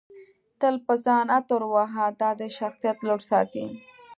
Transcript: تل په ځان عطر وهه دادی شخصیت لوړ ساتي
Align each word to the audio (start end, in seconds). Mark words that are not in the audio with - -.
تل 0.59 0.75
په 0.85 0.93
ځان 1.05 1.25
عطر 1.37 1.61
وهه 1.73 2.05
دادی 2.21 2.49
شخصیت 2.59 2.97
لوړ 3.07 3.19
ساتي 3.29 3.65